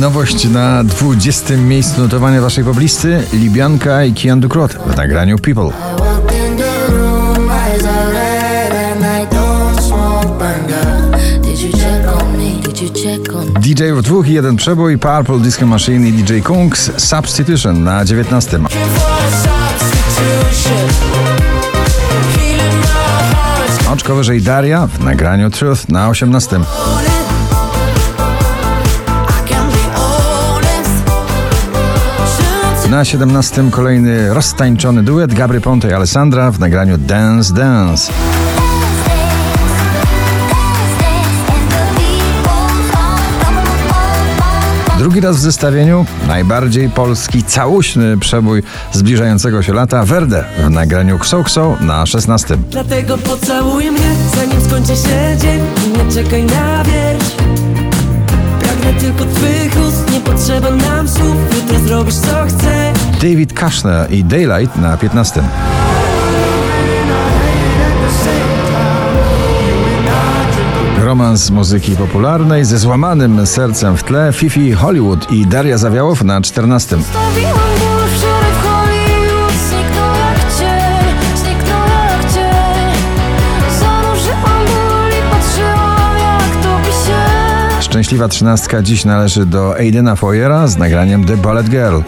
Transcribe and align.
Nowość 0.00 0.44
na 0.44 0.84
20. 0.84 1.56
miejscu 1.56 2.00
notowania 2.00 2.40
waszej 2.40 2.64
poblisty 2.64 3.22
Libianka 3.32 4.04
i 4.04 4.12
Kian 4.12 4.40
Dukrot 4.40 4.72
w 4.72 4.96
nagraniu 4.96 5.38
People. 5.38 5.70
DJ 13.60 13.82
w 13.92 14.02
dwóch 14.02 14.28
i 14.28 14.32
jeden 14.32 14.56
przebój 14.56 14.98
Purple 14.98 15.38
Disco 15.38 15.66
Machine 15.66 16.08
i 16.08 16.12
DJ 16.12 16.40
Kungs 16.40 16.90
Substitution 16.96 17.84
na 17.84 18.04
19. 18.04 18.58
Oczko 23.92 24.14
wyżej 24.14 24.42
Daria 24.42 24.86
w 24.86 25.04
nagraniu 25.04 25.50
Truth 25.50 25.88
na 25.88 26.08
18. 26.08 26.60
Na 32.90 33.04
17 33.04 33.70
kolejny 33.70 34.34
roztańczony 34.34 35.02
duet 35.02 35.34
Gabry 35.34 35.60
Ponte 35.60 35.88
i 35.88 35.92
Alessandra 35.92 36.50
w 36.50 36.60
nagraniu 36.60 36.98
Dance 36.98 37.54
Dance. 37.54 38.12
Drugi 44.98 45.20
raz 45.20 45.36
w 45.36 45.40
zestawieniu 45.40 46.06
najbardziej 46.28 46.90
polski 46.90 47.42
całuśny 47.42 48.18
przebój 48.18 48.62
zbliżającego 48.92 49.62
się 49.62 49.72
lata 49.72 50.04
Verde 50.04 50.44
w 50.58 50.70
nagraniu 50.70 51.18
Kso 51.18 51.44
Kso 51.44 51.76
na 51.80 52.06
16. 52.06 52.56
Dlatego 52.70 53.18
pocałuj 53.18 53.90
mnie, 53.90 54.10
zanim 54.34 54.60
skończy 54.64 54.96
się 54.96 55.36
dzień 55.40 55.60
nie 55.92 56.12
czekaj 56.12 56.44
na 56.44 56.78
Pragnę 56.88 57.37
tylko 59.00 59.24
twych 59.24 59.86
ust, 59.88 60.12
nie 60.12 60.20
potrzeba 60.20 60.70
nam 60.70 61.08
słów 61.08 61.36
Jutro 61.56 61.78
zrobisz 61.78 62.14
co 62.14 62.44
chcę 62.48 62.92
David 63.22 63.60
Kushner 63.60 64.12
i 64.12 64.24
Daylight 64.24 64.76
na 64.76 64.96
15. 64.96 65.42
Romans 70.98 71.50
muzyki 71.50 71.96
popularnej 71.96 72.64
ze 72.64 72.78
złamanym 72.78 73.46
sercem 73.46 73.96
w 73.96 74.02
tle 74.02 74.32
Fifi 74.32 74.72
Hollywood 74.72 75.32
i 75.32 75.46
Daria 75.46 75.78
Zawiałow 75.78 76.24
na 76.24 76.40
14. 76.40 76.96
Szczęśliwa 87.98 88.28
trzynastka 88.28 88.82
dziś 88.82 89.04
należy 89.04 89.46
do 89.46 89.76
Aidena 89.76 90.16
Foyera 90.16 90.66
z 90.66 90.76
nagraniem 90.76 91.24
The 91.24 91.36
Ballet 91.36 91.68
Girl. 91.68 92.00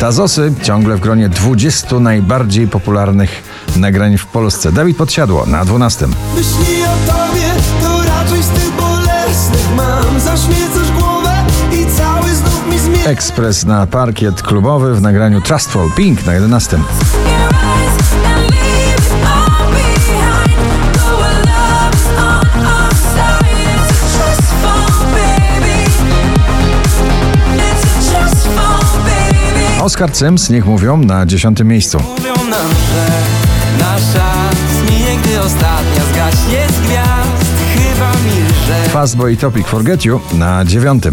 Tazosy 0.00 0.52
ciągle 0.62 0.96
w 0.96 1.00
gronie 1.00 1.28
20 1.28 2.00
najbardziej 2.00 2.68
popularnych 2.68 3.42
nagrań 3.76 4.18
w 4.18 4.26
Polsce. 4.26 4.72
Dawid 4.72 4.96
Podsiadło 4.96 5.46
na 5.46 5.64
12. 5.64 6.06
Myśli 6.06 6.82
o 6.84 7.12
tobie, 7.12 7.51
Ekspres 13.12 13.64
na 13.64 13.86
parkiet 13.86 14.42
klubowy 14.42 14.94
w 14.94 15.02
nagraniu 15.02 15.40
Trustful 15.40 15.90
Pink 15.96 16.26
na 16.26 16.34
11. 16.34 16.78
Oscar 29.80 30.16
Sims, 30.16 30.50
niech 30.50 30.66
mówią, 30.66 30.96
na 30.96 31.26
10 31.26 31.60
miejscu. 31.64 31.98
Mówią 31.98 32.34
nam, 32.34 32.68
że 32.70 33.06
nasza 33.78 34.32
zmije, 34.80 35.16
gdy 35.16 35.40
ostatnia 35.40 36.02
zgaśnie 36.12 36.66
z 36.68 36.86
gwiazd 36.86 37.52
Chyba 37.74 38.12
milże 38.24 38.88
Fastboy 38.88 39.36
Topic 39.36 39.66
Forget 39.66 40.04
You 40.04 40.20
na 40.32 40.64
9. 40.64 41.04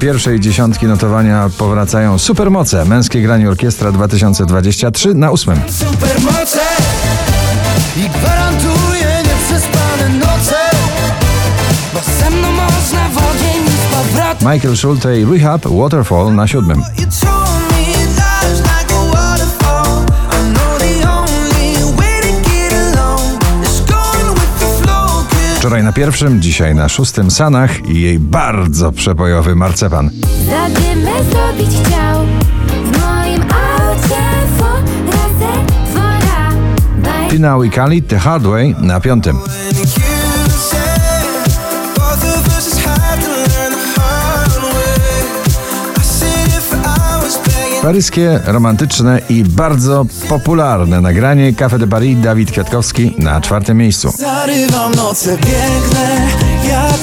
pierwszej 0.00 0.40
dziesiątki 0.40 0.86
notowania 0.86 1.50
powracają 1.58 2.18
supermoce. 2.18 2.84
Męskie 2.84 3.22
granie 3.22 3.48
orkiestra 3.48 3.92
2023 3.92 5.14
na 5.14 5.30
8. 5.30 5.60
Supermoce 5.68 6.60
i 7.96 8.08
gwarantuję 8.10 9.22
nieprzespane 9.24 10.08
noce 10.08 10.56
Bo 11.94 12.00
ze 12.20 12.30
mną 12.30 12.52
można 12.52 13.08
w 13.08 13.18
ogień 13.18 13.66
i 13.66 13.70
z 13.70 13.94
powrotem 13.94 14.52
Michael 14.52 14.76
Schulte 14.76 15.20
i 15.20 15.24
Rehab 15.24 15.66
Waterfall 15.66 16.34
na 16.34 16.46
7. 16.46 16.82
Wczoraj 25.60 25.82
na 25.82 25.92
pierwszym, 25.92 26.42
dzisiaj 26.42 26.74
na 26.74 26.88
szóstym 26.88 27.30
Sanach 27.30 27.88
i 27.88 28.00
jej 28.00 28.18
bardzo 28.18 28.92
przebojowy 28.92 29.56
marcepan. 29.56 30.10
Zadymy 30.46 31.10
zrobić 31.30 31.70
chciał 31.84 32.26
W 32.66 32.98
moim 32.98 33.42
aucie 33.42 34.22
Baj 37.02 37.30
Tina 37.30 37.58
Wikali 37.58 38.02
The 38.02 38.18
Hard 38.18 38.44
Way 38.44 38.74
na 38.78 39.00
piątym. 39.00 39.38
Paryskie, 47.82 48.40
romantyczne 48.44 49.20
i 49.28 49.44
bardzo 49.44 50.06
popularne 50.28 51.00
nagranie 51.00 51.52
Cafe 51.54 51.78
de 51.78 51.86
Paris 51.86 52.20
Dawid 52.20 52.50
Kwiatkowski 52.50 53.14
na 53.18 53.40
czwartym 53.40 53.78
miejscu. 53.78 54.10
Zarywam 54.18 54.94
noce 54.94 55.36
piękne 55.36 56.28
jak 56.68 57.00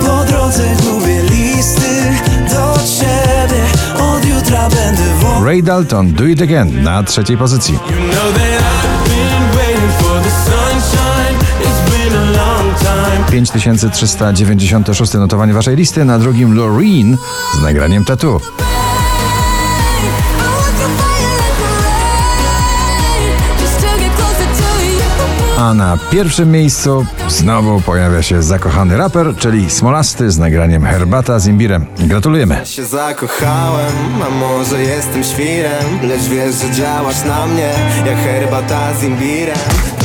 Po 0.00 0.24
drodze 0.24 0.62
gubię 0.82 1.22
listy 1.22 2.02
do 2.48 2.78
ciebie 2.98 3.62
Od 3.98 4.24
jutra 4.24 4.68
będę 4.68 5.02
Ray 5.44 5.62
Dalton 5.62 6.12
Do 6.12 6.24
It 6.24 6.42
Again 6.42 6.82
na 6.82 7.02
trzeciej 7.02 7.36
pozycji. 7.36 7.74
You 7.74 7.80
know 7.80 8.32
that 8.34 8.62
I've 8.62 9.08
been 9.08 9.56
waiting 9.56 9.92
for 9.98 10.22
the 10.22 10.30
sunshine. 10.30 11.38
It's 11.60 11.90
been 11.90 12.16
a 12.16 12.24
long 12.24 12.78
time. 12.78 13.30
5396 13.30 15.14
notowanie 15.14 15.52
waszej 15.52 15.76
listy, 15.76 16.04
na 16.04 16.18
drugim 16.18 16.54
Loreen 16.56 17.16
z 17.58 17.62
nagraniem 17.62 18.04
Tattoo. 18.04 18.40
A 25.58 25.74
na 25.74 25.98
pierwszym 26.10 26.50
miejscu 26.50 27.06
znowu 27.28 27.80
pojawia 27.80 28.22
się 28.22 28.42
zakochany 28.42 28.96
raper, 28.96 29.36
czyli 29.36 29.70
Smolasty 29.70 30.30
z 30.30 30.38
nagraniem 30.38 30.84
Herbata 30.84 31.38
z 31.38 31.46
imbirem. 31.46 31.86
Gratulujemy. 31.98 32.66
się 32.66 32.84
zakochałem, 32.84 33.92
a 34.26 34.30
może 34.30 34.82
jestem 34.82 35.24
świrem 35.24 36.08
Lecz 36.08 36.22
wiesz, 36.22 36.54
że 36.54 36.70
działasz 36.70 37.24
na 37.24 37.46
mnie 37.46 37.70
Jak 38.06 38.16
herbata 38.16 38.94
z 38.94 39.04
imbirem 39.04 40.01